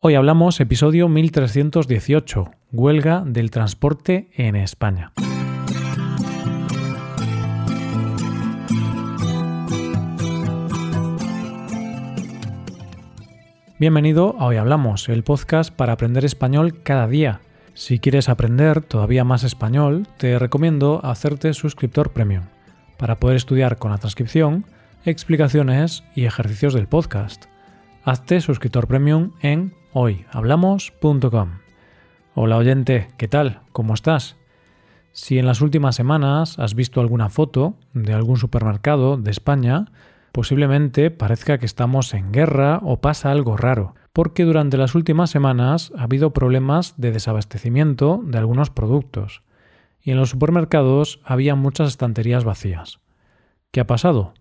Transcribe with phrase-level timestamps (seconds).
[0.00, 5.12] Hoy hablamos episodio 1318, Huelga del transporte en España.
[13.80, 17.40] Bienvenido a Hoy Hablamos, el podcast para aprender español cada día.
[17.74, 22.44] Si quieres aprender todavía más español, te recomiendo hacerte suscriptor premium
[22.98, 24.64] para poder estudiar con la transcripción,
[25.04, 27.46] explicaciones y ejercicios del podcast.
[28.04, 31.58] Hazte suscriptor premium en hoyhablamos.com.
[32.36, 33.62] Hola oyente, ¿qué tal?
[33.72, 34.36] ¿Cómo estás?
[35.10, 39.86] Si en las últimas semanas has visto alguna foto de algún supermercado de España,
[40.30, 45.90] posiblemente parezca que estamos en guerra o pasa algo raro, porque durante las últimas semanas
[45.98, 49.42] ha habido problemas de desabastecimiento de algunos productos,
[50.00, 53.00] y en los supermercados había muchas estanterías vacías.
[53.72, 54.32] ¿Qué ha pasado?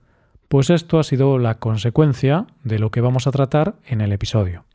[0.49, 4.67] Pues esto ha sido la consecuencia de lo que vamos a tratar en el episodio.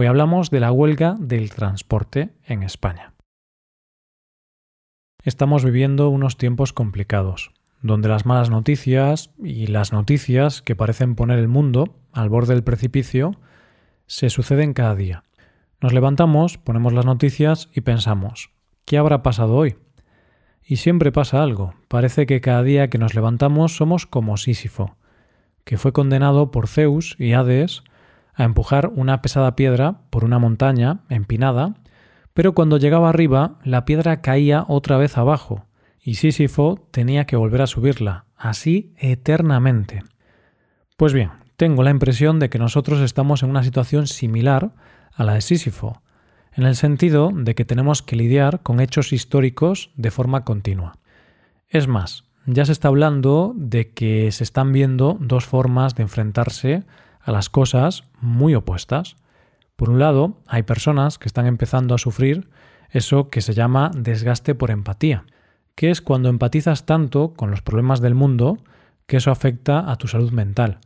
[0.00, 3.14] Hoy hablamos de la huelga del transporte en España.
[5.24, 7.50] Estamos viviendo unos tiempos complicados,
[7.82, 12.62] donde las malas noticias y las noticias que parecen poner el mundo al borde del
[12.62, 13.40] precipicio
[14.06, 15.24] se suceden cada día.
[15.80, 18.52] Nos levantamos, ponemos las noticias y pensamos,
[18.84, 19.78] ¿qué habrá pasado hoy?
[20.62, 21.74] Y siempre pasa algo.
[21.88, 24.96] Parece que cada día que nos levantamos somos como Sísifo,
[25.64, 27.82] que fue condenado por Zeus y Hades
[28.38, 31.74] a empujar una pesada piedra por una montaña empinada,
[32.34, 35.66] pero cuando llegaba arriba la piedra caía otra vez abajo,
[36.00, 40.04] y Sísifo tenía que volver a subirla, así eternamente.
[40.96, 44.70] Pues bien, tengo la impresión de que nosotros estamos en una situación similar
[45.12, 46.00] a la de Sísifo,
[46.52, 50.94] en el sentido de que tenemos que lidiar con hechos históricos de forma continua.
[51.68, 56.84] Es más, ya se está hablando de que se están viendo dos formas de enfrentarse
[57.28, 59.16] a las cosas muy opuestas.
[59.76, 62.48] Por un lado, hay personas que están empezando a sufrir
[62.88, 65.26] eso que se llama desgaste por empatía,
[65.74, 68.56] que es cuando empatizas tanto con los problemas del mundo
[69.06, 70.78] que eso afecta a tu salud mental,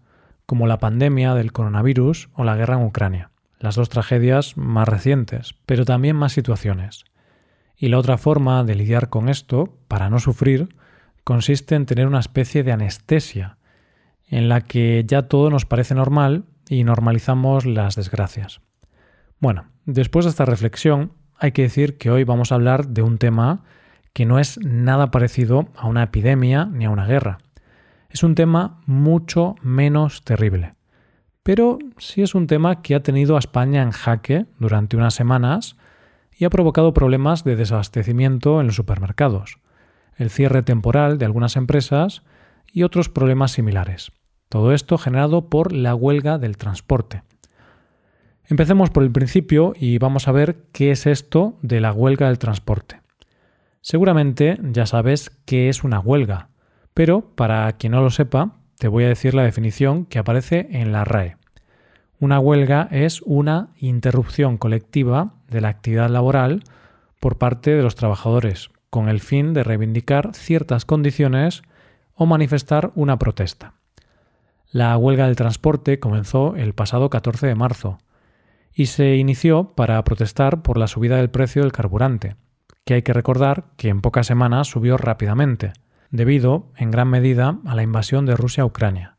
[0.45, 5.55] como la pandemia del coronavirus o la guerra en Ucrania, las dos tragedias más recientes,
[5.65, 7.05] pero también más situaciones.
[7.77, 10.75] Y la otra forma de lidiar con esto, para no sufrir,
[11.23, 13.59] consiste en tener una especie de anestesia,
[14.33, 18.63] en la que ya todo nos parece normal y normalizamos las desgracias.
[19.39, 23.19] Bueno, después de esta reflexión, hay que decir que hoy vamos a hablar de un
[23.19, 23.63] tema
[24.15, 27.39] que no es nada parecido a una epidemia ni a una guerra.
[28.09, 30.77] Es un tema mucho menos terrible.
[31.43, 35.77] Pero sí es un tema que ha tenido a España en jaque durante unas semanas
[36.35, 39.59] y ha provocado problemas de desabastecimiento en los supermercados,
[40.17, 42.23] el cierre temporal de algunas empresas
[42.73, 44.11] y otros problemas similares.
[44.53, 47.23] Todo esto generado por la huelga del transporte.
[48.45, 52.39] Empecemos por el principio y vamos a ver qué es esto de la huelga del
[52.39, 53.01] transporte.
[53.81, 56.51] Seguramente ya sabes qué es una huelga,
[56.93, 60.93] pero para quien no lo sepa, te voy a decir la definición que aparece en
[60.93, 61.39] la RAE.
[62.21, 66.63] Una huelga es una interrupción colectiva de la actividad laboral
[67.21, 71.63] por parte de los trabajadores, con el fin de reivindicar ciertas condiciones
[72.15, 73.77] o manifestar una protesta.
[74.73, 77.99] La huelga del transporte comenzó el pasado 14 de marzo
[78.73, 82.37] y se inició para protestar por la subida del precio del carburante,
[82.87, 85.75] que hay que recordar que en pocas semanas subió rápidamente,
[86.11, 89.19] debido en gran medida a la invasión de Rusia a Ucrania.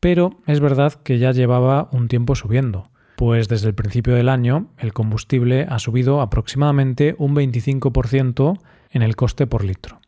[0.00, 4.72] Pero es verdad que ya llevaba un tiempo subiendo, pues desde el principio del año
[4.78, 8.58] el combustible ha subido aproximadamente un 25%
[8.90, 10.00] en el coste por litro.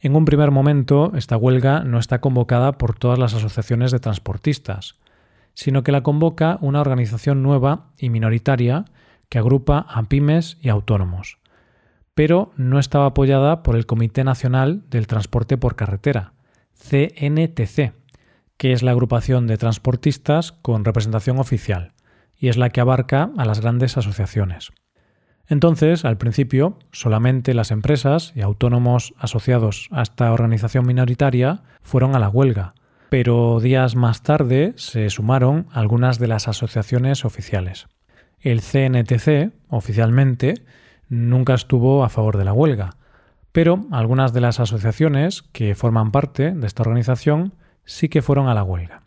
[0.00, 4.96] En un primer momento, esta huelga no está convocada por todas las asociaciones de transportistas,
[5.54, 8.84] sino que la convoca una organización nueva y minoritaria
[9.28, 11.38] que agrupa a pymes y autónomos,
[12.14, 16.32] pero no estaba apoyada por el Comité Nacional del Transporte por Carretera,
[16.74, 17.92] CNTC,
[18.56, 21.92] que es la agrupación de transportistas con representación oficial,
[22.36, 24.70] y es la que abarca a las grandes asociaciones.
[25.48, 32.18] Entonces, al principio, solamente las empresas y autónomos asociados a esta organización minoritaria fueron a
[32.18, 32.74] la huelga,
[33.08, 37.86] pero días más tarde se sumaron algunas de las asociaciones oficiales.
[38.40, 40.54] El CNTC, oficialmente,
[41.08, 42.90] nunca estuvo a favor de la huelga,
[43.50, 47.54] pero algunas de las asociaciones que forman parte de esta organización
[47.86, 49.04] sí que fueron a la huelga.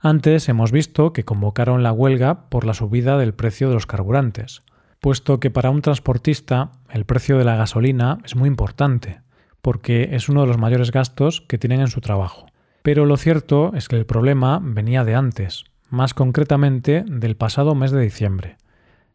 [0.00, 4.62] Antes hemos visto que convocaron la huelga por la subida del precio de los carburantes,
[5.00, 9.20] puesto que para un transportista el precio de la gasolina es muy importante,
[9.62, 12.46] porque es uno de los mayores gastos que tienen en su trabajo.
[12.82, 17.90] Pero lo cierto es que el problema venía de antes, más concretamente del pasado mes
[17.90, 18.56] de diciembre,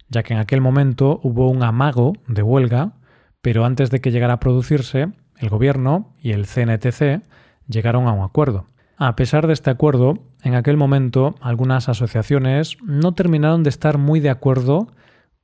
[0.09, 2.93] ya que en aquel momento hubo un amago de huelga,
[3.41, 5.07] pero antes de que llegara a producirse,
[5.37, 7.23] el gobierno y el CNTC
[7.67, 8.65] llegaron a un acuerdo.
[8.97, 14.19] A pesar de este acuerdo, en aquel momento algunas asociaciones no terminaron de estar muy
[14.19, 14.89] de acuerdo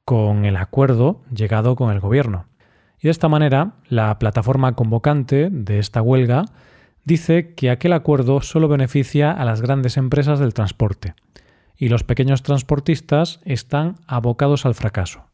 [0.08, 2.46] con el acuerdo llegado con el gobierno.
[2.98, 6.46] Y de esta manera, la plataforma convocante de esta huelga
[7.04, 11.14] dice que aquel acuerdo solo beneficia a las grandes empresas del transporte
[11.76, 15.26] y los pequeños transportistas están abocados al fracaso.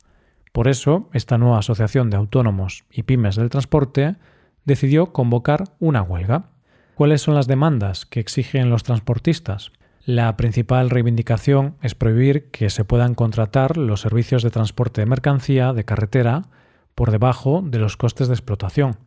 [0.51, 4.15] Por eso, esta nueva asociación de autónomos y pymes del transporte
[4.65, 6.45] decidió convocar una huelga.
[6.95, 9.71] ¿Cuáles son las demandas que exigen los transportistas?
[10.05, 15.71] La principal reivindicación es prohibir que se puedan contratar los servicios de transporte de mercancía
[15.71, 16.41] de carretera
[16.93, 18.97] por debajo de los costes de explotación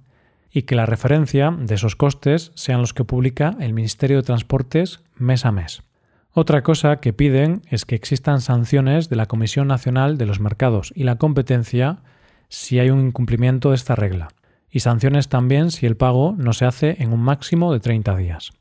[0.50, 5.00] y que la referencia de esos costes sean los que publica el Ministerio de Transportes
[5.16, 5.82] mes a mes.
[6.32, 10.94] Otra cosa que piden es que existan sanciones de la Comisión Nacional de los Mercados
[10.96, 11.98] y la Competencia
[12.48, 14.28] si hay un incumplimiento de esta regla,
[14.70, 18.52] y sanciones también si el pago no se hace en un máximo de 30 días.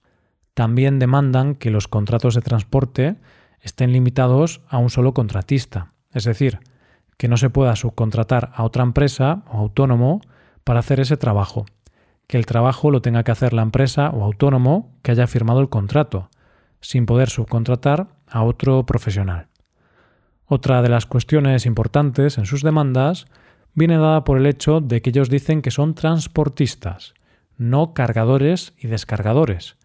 [0.56, 3.18] También demandan que los contratos de transporte
[3.62, 6.60] estén limitados a un solo contratista, es decir,
[7.18, 10.22] que no se pueda subcontratar a otra empresa o autónomo
[10.64, 11.66] para hacer ese trabajo,
[12.28, 15.70] que el trabajo lo tenga que hacer la empresa o autónomo que haya firmado el
[15.70, 16.30] contrato,
[16.80, 19.48] sin poder subcontratar a otro profesional.
[20.46, 23.26] Otra de las cuestiones importantes en sus demandas
[23.74, 27.14] viene dada por el hecho de que ellos dicen que son transportistas,
[27.58, 29.76] no cargadores y descargadores,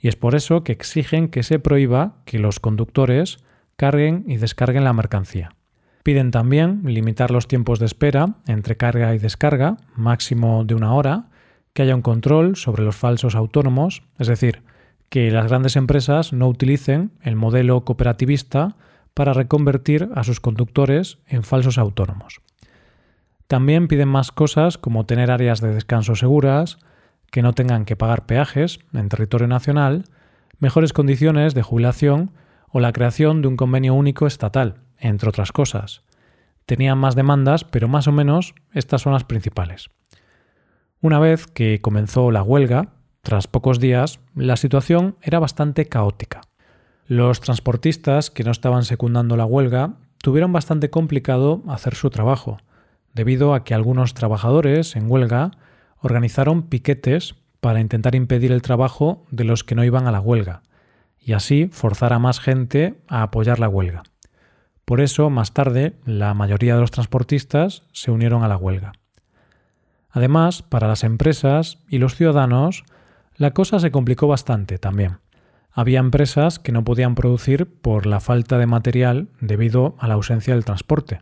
[0.00, 3.38] y es por eso que exigen que se prohíba que los conductores
[3.76, 5.54] carguen y descarguen la mercancía.
[6.02, 11.26] Piden también limitar los tiempos de espera entre carga y descarga, máximo de una hora,
[11.74, 14.62] que haya un control sobre los falsos autónomos, es decir,
[15.10, 18.76] que las grandes empresas no utilicen el modelo cooperativista
[19.12, 22.40] para reconvertir a sus conductores en falsos autónomos.
[23.46, 26.78] También piden más cosas como tener áreas de descanso seguras,
[27.30, 30.04] que no tengan que pagar peajes en territorio nacional,
[30.58, 32.32] mejores condiciones de jubilación
[32.68, 36.02] o la creación de un convenio único estatal, entre otras cosas.
[36.66, 39.90] Tenían más demandas, pero más o menos estas son las principales.
[41.00, 42.92] Una vez que comenzó la huelga,
[43.22, 46.42] tras pocos días, la situación era bastante caótica.
[47.06, 52.58] Los transportistas que no estaban secundando la huelga tuvieron bastante complicado hacer su trabajo,
[53.14, 55.50] debido a que algunos trabajadores en huelga
[56.00, 60.62] organizaron piquetes para intentar impedir el trabajo de los que no iban a la huelga,
[61.18, 64.02] y así forzar a más gente a apoyar la huelga.
[64.84, 68.92] Por eso, más tarde, la mayoría de los transportistas se unieron a la huelga.
[70.10, 72.84] Además, para las empresas y los ciudadanos,
[73.36, 75.18] la cosa se complicó bastante también.
[75.70, 80.54] Había empresas que no podían producir por la falta de material debido a la ausencia
[80.54, 81.20] del transporte.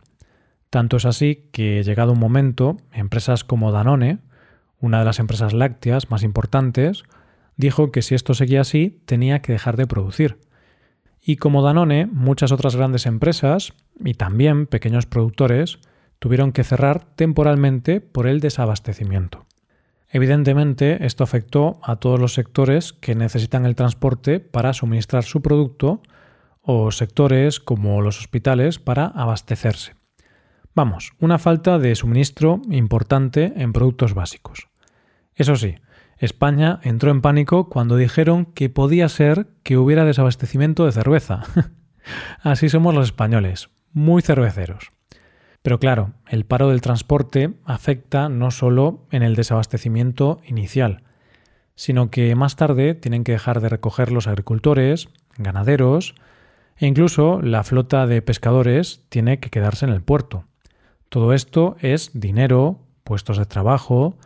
[0.71, 4.19] Tanto es así que, llegado un momento, empresas como Danone
[4.79, 7.03] una de las empresas lácteas más importantes,
[7.57, 10.39] dijo que si esto seguía así tenía que dejar de producir.
[11.21, 13.73] Y como Danone, muchas otras grandes empresas
[14.03, 15.79] y también pequeños productores
[16.19, 19.45] tuvieron que cerrar temporalmente por el desabastecimiento.
[20.09, 26.01] Evidentemente, esto afectó a todos los sectores que necesitan el transporte para suministrar su producto
[26.61, 29.93] o sectores como los hospitales para abastecerse.
[30.73, 34.68] Vamos, una falta de suministro importante en productos básicos.
[35.35, 35.75] Eso sí,
[36.17, 41.43] España entró en pánico cuando dijeron que podía ser que hubiera desabastecimiento de cerveza.
[42.41, 44.89] Así somos los españoles, muy cerveceros.
[45.61, 51.03] Pero claro, el paro del transporte afecta no solo en el desabastecimiento inicial,
[51.75, 56.15] sino que más tarde tienen que dejar de recoger los agricultores, ganaderos,
[56.77, 60.45] e incluso la flota de pescadores tiene que quedarse en el puerto.
[61.09, 64.17] Todo esto es dinero, puestos de trabajo,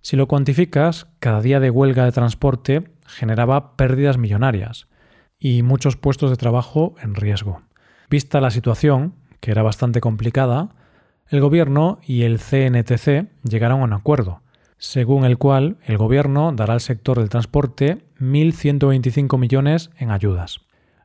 [0.00, 4.86] si lo cuantificas, cada día de huelga de transporte generaba pérdidas millonarias
[5.38, 7.62] y muchos puestos de trabajo en riesgo.
[8.10, 10.70] Vista la situación, que era bastante complicada,
[11.28, 14.40] el gobierno y el CNTC llegaron a un acuerdo,
[14.78, 20.60] según el cual el gobierno dará al sector del transporte 1.125 millones en ayudas.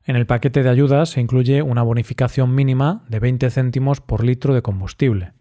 [0.06, 4.54] En el paquete de ayudas se incluye una bonificación mínima de 20 céntimos por litro
[4.54, 5.34] de combustible,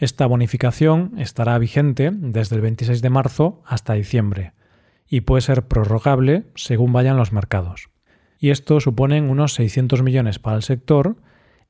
[0.00, 4.54] esta bonificación estará vigente desde el 26 de marzo hasta diciembre
[5.06, 7.90] y puede ser prorrogable según vayan los mercados.
[8.38, 11.16] Y esto supone unos 600 millones para el sector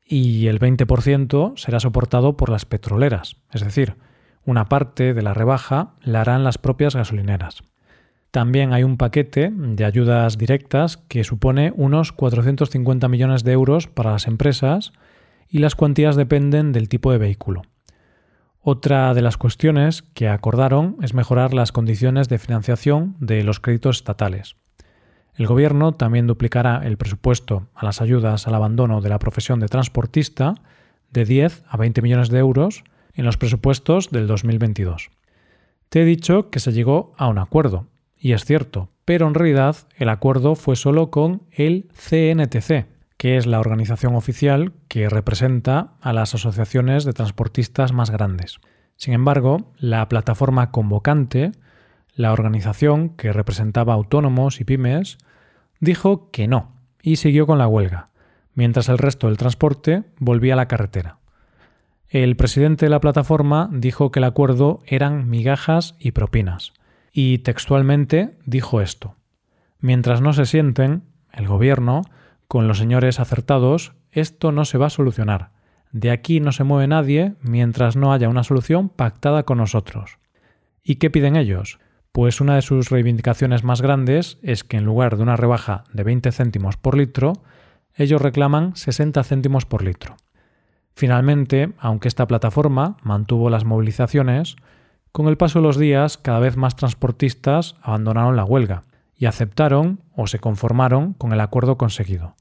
[0.06, 3.96] y el 20% será soportado por las petroleras, es decir,
[4.44, 7.64] una parte de la rebaja la harán las propias gasolineras.
[8.30, 14.12] También hay un paquete de ayudas directas que supone unos 450 millones de euros para
[14.12, 14.92] las empresas
[15.48, 17.62] y las cuantías dependen del tipo de vehículo.
[18.62, 23.96] Otra de las cuestiones que acordaron es mejorar las condiciones de financiación de los créditos
[23.96, 24.56] estatales.
[25.34, 29.68] El Gobierno también duplicará el presupuesto a las ayudas al abandono de la profesión de
[29.68, 30.56] transportista
[31.10, 35.08] de 10 a 20 millones de euros en los presupuestos del 2022.
[35.88, 37.86] Te he dicho que se llegó a un acuerdo,
[38.18, 42.86] y es cierto, pero en realidad el acuerdo fue solo con el CNTC,
[43.20, 48.60] que es la organización oficial que representa a las asociaciones de transportistas más grandes.
[48.96, 51.52] Sin embargo, la plataforma convocante,
[52.14, 55.18] la organización que representaba autónomos y pymes,
[55.80, 56.72] dijo que no
[57.02, 58.08] y siguió con la huelga,
[58.54, 61.18] mientras el resto del transporte volvía a la carretera.
[62.08, 66.72] El presidente de la plataforma dijo que el acuerdo eran migajas y propinas,
[67.12, 69.16] y textualmente dijo esto.
[69.78, 71.02] Mientras no se sienten,
[71.34, 72.00] el gobierno
[72.50, 75.50] con los señores acertados, esto no se va a solucionar.
[75.92, 80.18] De aquí no se mueve nadie mientras no haya una solución pactada con nosotros.
[80.82, 81.78] ¿Y qué piden ellos?
[82.10, 86.02] Pues una de sus reivindicaciones más grandes es que en lugar de una rebaja de
[86.02, 87.34] 20 céntimos por litro,
[87.94, 90.16] ellos reclaman 60 céntimos por litro.
[90.96, 94.56] Finalmente, aunque esta plataforma mantuvo las movilizaciones,
[95.12, 98.82] con el paso de los días cada vez más transportistas abandonaron la huelga
[99.14, 102.34] y aceptaron o se conformaron con el acuerdo conseguido.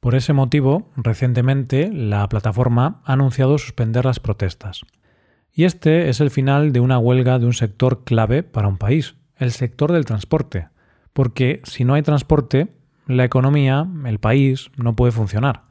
[0.00, 4.82] Por ese motivo, recientemente la plataforma ha anunciado suspender las protestas.
[5.52, 9.16] Y este es el final de una huelga de un sector clave para un país,
[9.36, 10.68] el sector del transporte,
[11.12, 12.68] porque si no hay transporte,
[13.08, 15.62] la economía, el país, no puede funcionar.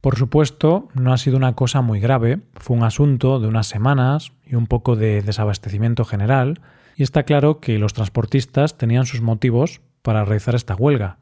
[0.00, 4.32] Por supuesto, no ha sido una cosa muy grave, fue un asunto de unas semanas
[4.44, 6.60] y un poco de desabastecimiento general,
[6.96, 11.18] y está claro que los transportistas tenían sus motivos para realizar esta huelga.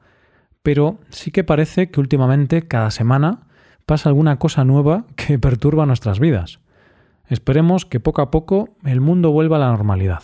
[0.65, 3.43] Pero sí que parece que últimamente cada semana
[3.85, 6.59] pasa alguna cosa nueva que perturba nuestras vidas.
[7.29, 10.23] Esperemos que poco a poco el mundo vuelva a la normalidad.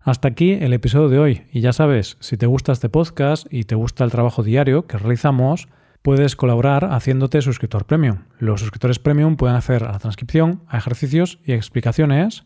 [0.00, 3.64] Hasta aquí el episodio de hoy y ya sabes, si te gusta este podcast y
[3.64, 5.68] te gusta el trabajo diario que realizamos,
[6.02, 8.24] puedes colaborar haciéndote suscriptor premium.
[8.38, 12.44] Los suscriptores premium pueden hacer a la transcripción, a ejercicios y explicaciones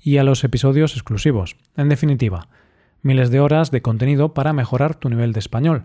[0.00, 1.56] y a los episodios exclusivos.
[1.76, 2.46] En definitiva,
[3.02, 5.84] miles de horas de contenido para mejorar tu nivel de español.